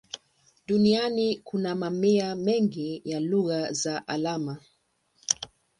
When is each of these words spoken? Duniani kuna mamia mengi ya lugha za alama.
Duniani 0.67 1.37
kuna 1.43 1.75
mamia 1.75 2.35
mengi 2.35 3.01
ya 3.05 3.19
lugha 3.19 3.71
za 3.73 4.07
alama. 4.07 4.57